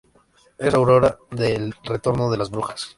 Es 0.57 0.73
autora 0.73 1.19
de 1.29 1.53
"El 1.53 1.75
retorno 1.83 2.31
de 2.31 2.37
las 2.39 2.49
Brujas. 2.49 2.89